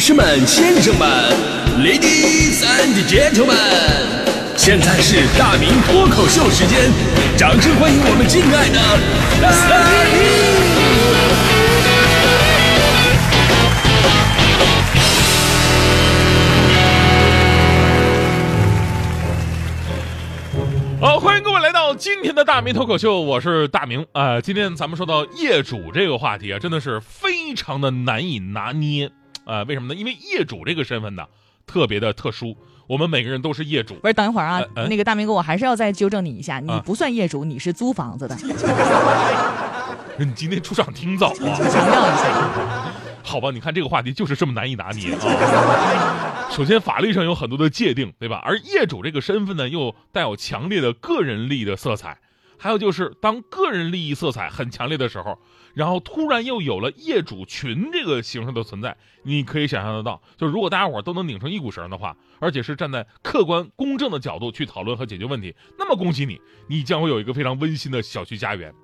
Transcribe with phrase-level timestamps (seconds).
[0.00, 1.06] 女士们、先生们
[1.76, 3.52] ，Ladies and Gentlemen，
[4.56, 6.90] 现在是大明脱口秀时间，
[7.36, 8.80] 掌声欢迎我们敬爱的
[9.42, 9.68] 大
[10.10, 10.18] 明！
[20.98, 29.10] 好，欢迎各位来到今天的大明脱口秀，我是大明啊、今天咱们说到业主这个话题啊，真的是非常的难以拿捏
[29.44, 29.94] 啊、为什么呢？
[29.94, 31.26] 因为业主这个身份呢，
[31.66, 33.94] 特别的特殊，我们每个人都是业主。
[33.94, 38.36] 不是，等一会儿啊，呃呃那个大明哥，我还是要再纠正你一下，你啊不算业主，你是租房子的，
[40.18, 42.92] 你今天出场挺早啊，强调一下。
[43.22, 43.50] 好吧？
[43.52, 46.48] 你看这个话题就是这么难以拿捏啊。
[46.50, 48.40] 首先，法律上有很多的界定，对吧？
[48.44, 52.18] 而业主这个身份呢，又带有强烈的个人利益的色彩。
[52.62, 55.38] 还有就是，当个人利益色彩很强烈的时候，
[55.72, 68.74] 然后突然又有了业主群这个形式的存在，你可以想象得到，就如果大家伙都能拧成一股绳的话，而且是站在客观公正的角度去讨论和解决问题，那么恭喜你，你将会有一个非常温馨的小区家园。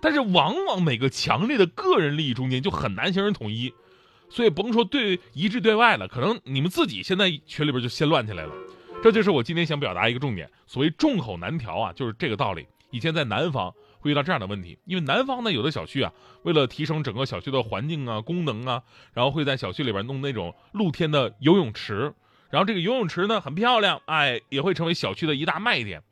[0.00, 3.70] 但是往往每个强烈的个人利益中间就很难形成统一，
[4.30, 8.52] 所以甭说对一致对外了，可能你们自己现在群里边就先乱起来了。
[9.02, 12.66] 这就是我今天想表达一个重点，所谓众口难调啊，就是这个道理。
[12.90, 18.82] 以前在南方会遇到这样的问题，因为南方呢有的小区啊，为了提升整个小区的环境啊、功能啊，
[19.12, 22.14] 然后会在小区里边弄那种露天的游泳池，
[22.50, 26.02] 然后这个游泳池呢很漂亮，哎，也会成为小区的一大卖点。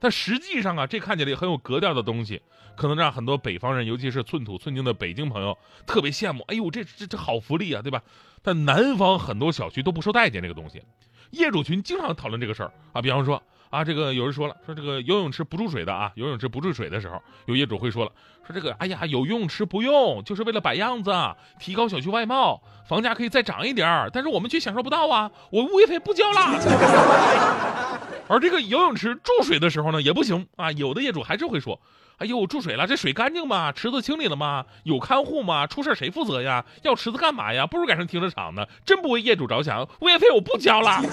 [0.00, 2.40] 但实际上啊，这看起来很有格调的东西，
[2.76, 6.44] 可能让很多北方人，尤其是寸土寸金的北京朋友特别羡慕。
[6.48, 8.02] 哎呦，这这这好福利啊，对吧？
[8.42, 10.82] 但南方很多小区都不受待见这个东西，
[11.30, 13.02] 业主群经常讨论这个事儿啊。
[13.02, 18.12] 比方说啊，这个有人说了，说这个游泳池不注水的啊，游泳池不注水的时候，有业主会说了，
[18.46, 21.12] 说这个哎呀，有游泳池不用，就是为了摆样子，
[21.58, 27.97] 提高小区外貌，房价可以再涨一点儿，但是我们却享受不到啊，我物业费不交了。
[28.28, 30.70] 而这个游泳池注水的时候呢，也不行啊。
[30.72, 31.80] 有的业主还是会说
[32.18, 33.72] ：“哎呦，注水了，这水干净吗？
[33.72, 34.66] 池子清理了吗？
[34.84, 35.66] 有看护吗？
[35.66, 36.64] 出事谁负责呀？
[36.82, 37.66] 要池子干嘛呀？
[37.66, 41.00] 不如改成停车场呢，真不为业主着想，物业费我不交了。”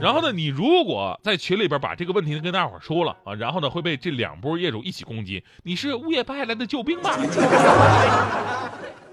[0.00, 7.10] 然后呢，你如果在群里边把这个问题跟大伙说了啊，然后呢会被这两波业主一起攻击，你是物业派来的救兵吗？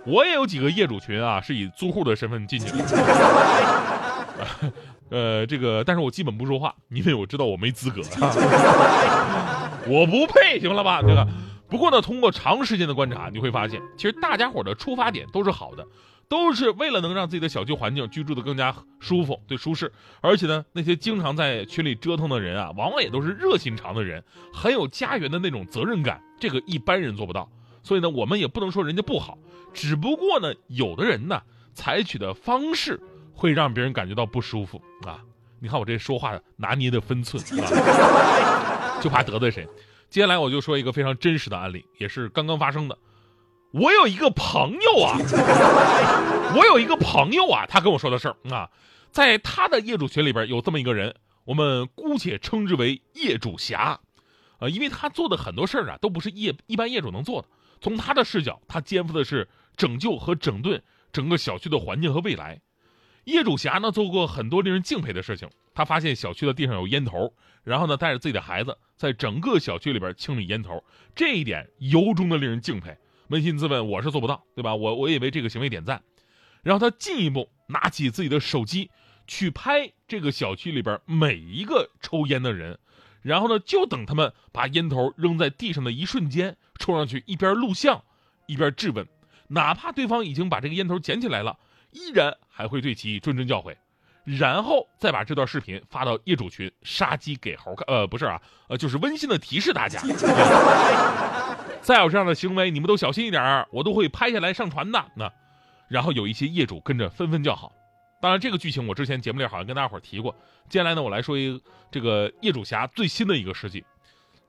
[0.05, 2.77] 我也有几个业主群啊，是以租户的身份进去的。
[5.09, 8.01] 呃，这个，但是我基本不说话，因为我知道我没资格，
[9.87, 11.01] 我不配，行了吧？
[11.01, 11.27] 这个，
[11.67, 15.85] 不过呢，通过长时间的观察，你会发现，其实大家伙的出发点都是好的，
[16.27, 19.91] 都是为了能让自己的小区环境居住的更加舒服、对舒适。
[20.21, 27.49] 而且呢，那些经常在群里折腾的人啊，往往也都是热心肠的人，很有家园的那种责任感，这个一般人做不到。
[27.81, 29.39] 所以呢，我们也不能说人家不好，
[29.73, 31.41] 只不过呢，有的人呢，
[31.73, 32.99] 采取的方式。
[33.39, 35.23] 会让别人感觉到不舒服啊！
[35.61, 39.65] 你看我这说话拿捏的分寸啊， 就怕得罪谁。
[40.09, 42.97] 接下来我就说一个非常真实的案例，也是刚刚发生的。
[43.71, 45.15] 我有一个朋友啊，
[46.53, 48.69] 我有一个朋友啊，他跟我说的事儿啊，
[49.09, 53.97] 在他的业主群里边有这么一个人，我们姑且称之为业主侠，
[54.59, 57.47] 啊，因为他做的很多事儿啊，都不是业一般业主能做的。
[57.79, 60.81] 从他的视角，他肩负的是拯救和整顿
[61.13, 62.59] 整个小区的环境和未来。
[63.25, 65.49] 业主侠呢做过很多令人敬佩的事情。
[65.73, 70.83] 他发现小区的地上有烟头，然后呢带着自己的孩子在整个小区里边清理烟头，
[71.15, 72.97] 这一点由衷的令人敬佩。
[73.29, 74.75] 扪心自问，我是做不到，对吧？
[74.75, 76.01] 我我也为这个行为点赞。
[76.63, 78.89] 然后他进一步拿起自己的手机
[79.27, 82.79] 去拍这个小区里边每一个抽烟的人，
[83.21, 88.03] 然后呢就等他们把烟头扔在地上的一瞬间冲上去，一边录像
[88.47, 89.07] 一边质问，
[89.47, 91.57] 哪怕对方已经把这个烟头捡起来了。
[91.91, 93.75] 依然还会对其谆谆教诲，
[94.25, 97.85] 然后再把这段视频发到业主群，杀鸡给猴看。
[97.87, 99.99] 呃，不是啊，呃，就是温馨的提示大家，
[101.81, 105.05] 再有这样的行为，你们都小心一点我都会拍下来上传的。
[105.15, 105.31] 那，
[105.87, 107.73] 然后有一些业主跟着纷纷叫好。
[108.21, 110.35] 当然，这个剧情我之前节目里好像跟大家伙提过。
[110.67, 113.83] 接下来呢，我来说一这个业主侠最新的一个事迹。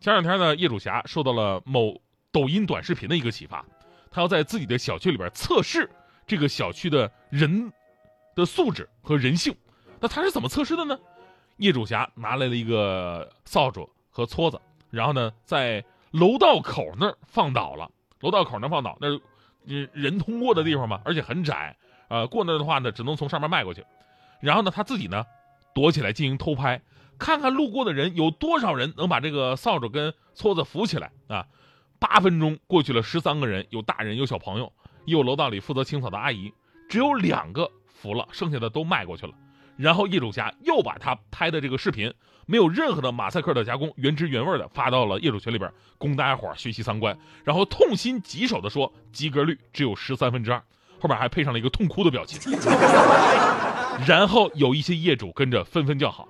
[0.01, 2.01] 前两天呢，业主侠受到了某
[2.33, 3.65] 抖音短视频的一个启发，
[4.11, 5.89] 他要在自己的小区里边测试。
[6.31, 7.73] 这个小区的人
[8.37, 9.53] 的素质和人性，
[9.99, 10.97] 那他是怎么测试的呢？
[11.57, 14.61] 业主侠拿来了一个扫帚和撮子，
[14.91, 17.91] 然后呢，在楼道口那儿放倒了。
[18.21, 19.09] 楼道口那放倒，那
[19.93, 23.85] 人通过的地方嘛，而且很窄，呃，过那的话呢，只能从上面迈过去。
[24.41, 25.27] 然后呢，他自己呢，
[25.75, 26.81] 躲起来进行偷拍，
[27.19, 31.49] 看看路过的人有多少人能把这个扫帚跟撮子扶起来啊。
[31.99, 34.73] 八分钟过去了，十三个人，有大人有小朋友。
[35.05, 36.53] 也有楼道里负责清扫的阿姨，
[36.89, 39.33] 只有两个服了，剩下的都卖过去了。
[39.77, 42.13] 然后业主家又把他拍的这个视频，
[42.45, 47.19] 没有任何的马赛克的加工，原汁原味的发到了业主群里边，供大家伙学习参观。
[47.45, 50.63] 然后痛心疾首的说，及格率只有十三分之二，
[51.01, 52.53] 后面还配上了一个痛哭的表情。
[54.07, 56.29] 然后有一些业主跟着纷纷叫好。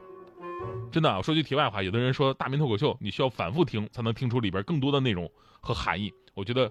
[0.93, 5.29] 真的，我说句题外话，有的人说大明脱口秀你需要反复听才能听出里边更多的内容
[5.61, 6.13] 和含义。
[6.35, 6.71] 我觉得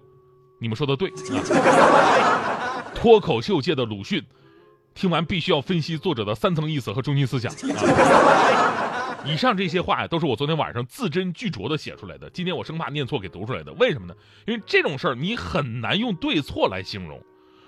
[0.59, 2.83] 你们说的对啊。
[2.94, 4.23] 脱口秀界的鲁迅。
[4.95, 7.50] 听完必须要分析作者的三层意思和中心思想。
[7.53, 12.29] 啊、以上这些话呀，都是我昨天晚上字斟句酌的写出来的。
[12.31, 13.71] 今天我生怕念错给读出来的。
[13.73, 14.13] 为什么呢？
[14.45, 17.23] 因为这种事儿你很难用对错来形容。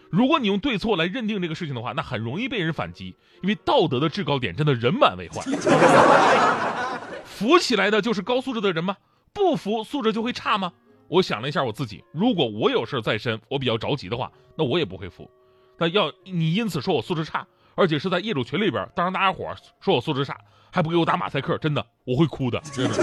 [0.10, 3.16] 如果你用对错来认定这个事情的话，那很容易被人反击。
[3.42, 5.46] 因为道德的制高点真的人满为患。
[7.24, 8.98] 扶起来的就是高素质的人吗？
[9.32, 10.74] 不服素质就会差吗？
[11.12, 15.30] 我想了一下我自己，如果我有事在身，我比较着急的话，那我也不会服。
[15.78, 20.40] 那要你因此说我素质差，而且是在业主群里边，当着大家伙说我素质差，
[20.72, 22.58] 还不给我打马赛克，真的我会哭的。
[22.72, 22.96] 真的。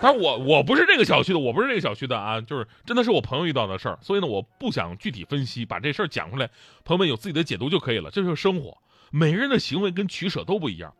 [0.00, 6.46] 当然我我不是这个小区的，我不是这个小区的啊，就是真的是我朋友遇到的事儿，所以呢，我不想具体分析，把这事儿讲出来，
[6.86, 8.10] 朋友们有自己的解读就可以了。
[8.10, 8.78] 这就是生活，
[9.10, 10.94] 每个人的行为跟取舍都不一样，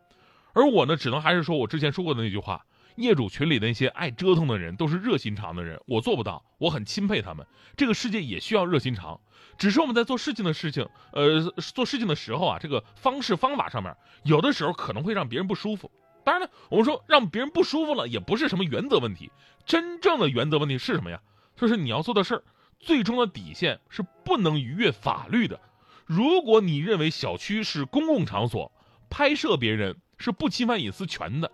[0.53, 2.67] 而我呢，只能还是说我之前说过的那句话：
[2.97, 7.47] 业主群里的那些爱折腾的人都是热心肠的人，我做不到，我很钦佩他们。
[7.77, 9.21] 这个世界也需要热心肠。
[9.59, 11.41] 只是我们在做事情的事情，呃，
[11.75, 13.95] 做事情的时候啊，这个方式方法上面，
[14.25, 15.91] 有的时候可能会让别人不舒服。
[16.25, 19.31] 当然了，我们说让别人不舒服了，也不是什么原则问题。
[19.67, 21.21] 真正的原则问题是什么呀？
[21.57, 22.43] 就是你要做的事儿，
[22.81, 25.61] 最终的底线是不能逾越法律的。
[26.07, 28.73] 如果你认为小区是公共场所，
[29.11, 31.51] 拍摄别人是不侵犯隐私权的，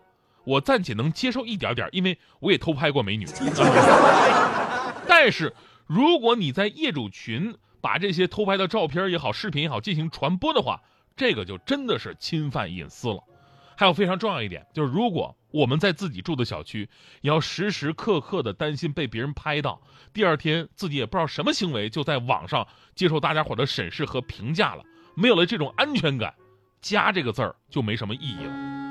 [0.48, 3.26] 我暂且能接受一点点，因为我也偷拍过美女。
[5.06, 5.54] 但是
[5.86, 10.80] 如果你在业主群，把这些偷拍的照片也好、视频也好进行传播的话，
[11.14, 13.22] 这个就真的是侵犯隐私了。
[13.76, 16.88] 还有非常重要一点，就是如果我们在自己住的小区，
[17.20, 19.82] 也要时时刻刻的担心被别人拍到，
[20.14, 24.82] 第二天自己也不知道什么行为就在网上接受大家伙的审视和评价了，
[25.14, 26.34] 没有了这种安全感，
[26.80, 28.87] 家这个字儿就没什么意义了。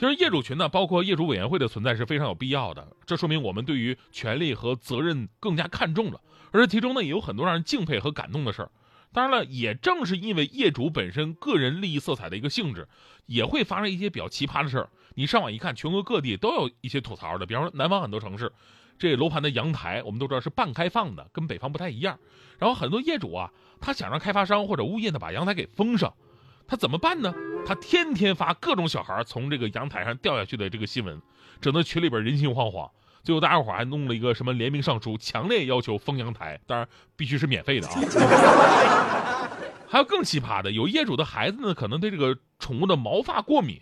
[0.00, 6.18] 其实业主群呢，包括业主委员会的存在是非常有必要的，这说明我们对于权利和责任更加看重了。
[6.52, 8.70] 而其中呢，也有很多让人敬佩和感动的事儿。
[9.12, 12.88] 当然了，也正是因为业主本身个人利益色彩的一个性质，
[13.26, 14.88] 也会发生一些比较奇葩的事儿。
[15.16, 17.44] 你上网一看，全国各地都有一些吐槽的。
[17.44, 18.50] 比方说，南方很多城市，
[18.98, 22.18] 这楼盘的阳台我们都知道是半开放的，跟北方不太一样。
[22.58, 23.52] 然后很多业主啊，
[23.82, 26.14] 他想让开发商或者物业呢把阳台给封上，
[26.70, 27.34] 他怎么办呢？
[27.66, 31.20] 他天天发各种小孩从这个阳台上掉下去的这个新闻，
[31.60, 32.88] 整得群里边人心惶惶。
[33.24, 36.86] 最后，大家伙还弄了一个什么联名上书，强烈要求封阳台，当然
[37.16, 39.50] 必须是免费的啊。
[39.90, 43.80] 还有更奇葩的，有业主的孩子呢，可能对这个宠物的毛发过敏，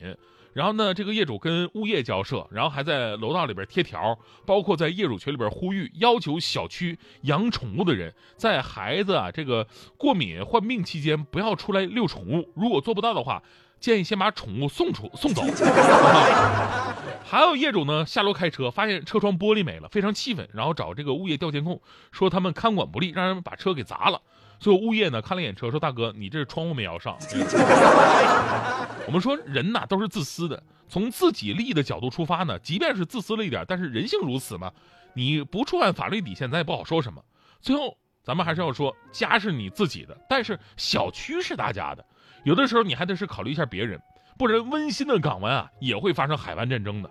[0.53, 9.67] 然后呢，这个业主跟物业交涉，然后还在楼道里边贴条，包括在业主群里边呼吁，要求小区养宠物的人在孩子啊这个
[9.97, 13.43] 过敏患病期间不要出来遛宠物，如果做不到的话。
[13.81, 15.41] 建议先把宠物送出送走。
[17.25, 21.81] 还有业主呢，下楼开车，发现车窗玻璃没了，非常气愤，然后找这个物业调监控，
[22.11, 24.21] 说他们看管不力，让人把车给砸了。
[24.59, 27.17] 最后物业呢看了一眼车，说大哥，你这窗户没摇上。
[29.07, 34.71] 我们说人呐都是自私的，从自己利益的角度出发呢，即便是自私了一点，但是人性如此嘛，
[35.15, 37.23] 你不触犯法律底线，咱也不好说什么。
[37.61, 42.05] 最后咱们还是要说，家是你自己的，但是小区是大家的。
[42.45, 44.01] 有的时候你还得是考虑一下别人，
[44.37, 47.11] 不然温馨的港湾啊也会发生海湾战争的。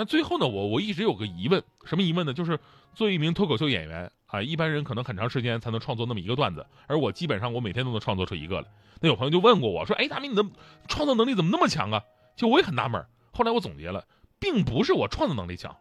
[0.00, 2.32] 那最后呢，我我一直有个疑问，什么疑问呢？
[2.32, 2.58] 就是
[2.94, 8.66] 作为一名脱口秀演员啊，一般人可能很长时间才能创作那么一个段子，而我基本上我每天都能创作出一个来。
[9.02, 10.42] 那有朋友就问过我说：“哎，大明，你的
[10.88, 12.02] 创作能力怎么那么强啊？”
[12.34, 13.04] 就我也很纳闷。
[13.30, 14.06] 后来我总结了，
[14.38, 15.76] 并不是我创作能力强，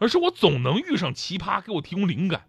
[0.00, 2.42] 而是我总能遇上奇葩给我提供灵感。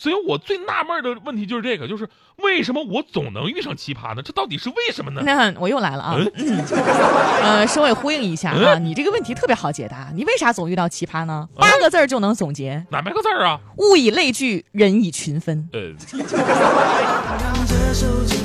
[0.00, 4.22] 所以我最纳闷的问题就是这个，就是为什么我总能遇上奇葩呢？
[4.22, 5.20] 这到底是为什么呢？
[5.26, 6.16] 那我又来了啊！
[7.44, 10.10] 呃，首尾呼应一下啊，你这个问题特别好解答。
[10.14, 11.46] 你为啥总遇到奇葩呢？
[11.54, 12.82] 八个字儿就能总结。
[12.88, 13.60] 哪八个字儿啊？
[13.76, 15.68] 物以类聚，人以群分。
[15.74, 15.92] 呃。